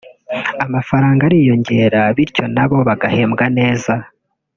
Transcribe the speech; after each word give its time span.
amafaranga 0.65 1.21
ariyongera 1.25 2.01
bityo 2.15 2.43
nab 2.53 2.71
o 2.77 2.79
bagahembwa 2.87 3.45
neza 3.57 3.93